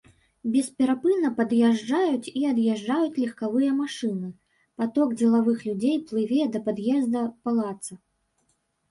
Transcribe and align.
Бесперапынна 0.53 1.29
пад'язджаюць 1.39 2.31
і 2.39 2.45
ад'язджаюць 2.51 3.19
легкавыя 3.23 3.75
машыны, 3.81 4.29
паток 4.83 5.13
дзелавых 5.19 5.59
людзей 5.67 5.93
плыве 6.13 6.47
да 6.57 6.63
пад'езда 6.71 7.21
палаца. 7.49 7.93